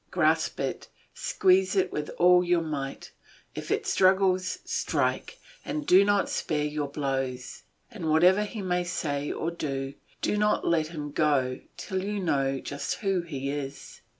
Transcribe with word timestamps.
Grasp 0.09 0.59
it, 0.59 0.87
squeeze 1.13 1.75
it 1.75 1.91
with 1.93 2.09
all 2.17 2.43
your 2.43 2.63
might; 2.63 3.11
if 3.53 3.69
it 3.69 3.85
struggles, 3.85 4.57
strike, 4.65 5.37
and 5.63 5.85
do 5.85 6.03
not 6.03 6.27
spare 6.27 6.65
your 6.65 6.87
blows; 6.87 7.61
and 7.91 8.09
whatever 8.09 8.43
he 8.43 8.63
may 8.63 8.83
say 8.83 9.31
or 9.31 9.51
do, 9.51 9.93
do 10.19 10.37
not 10.37 10.65
let 10.67 10.87
him 10.87 11.11
go 11.11 11.59
till 11.77 12.03
you 12.03 12.19
know 12.19 12.59
just 12.59 12.95
who 12.95 13.21
he 13.21 13.51
is. 13.51 14.01